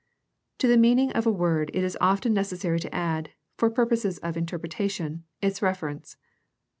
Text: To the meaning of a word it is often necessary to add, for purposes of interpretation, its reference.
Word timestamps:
To 0.57 0.67
the 0.67 0.77
meaning 0.81 1.11
of 1.11 1.27
a 1.27 1.31
word 1.31 1.69
it 1.75 1.83
is 1.83 1.95
often 2.01 2.33
necessary 2.33 2.79
to 2.79 2.95
add, 2.95 3.33
for 3.59 3.69
purposes 3.69 4.17
of 4.17 4.35
interpretation, 4.35 5.25
its 5.43 5.61
reference. 5.61 6.17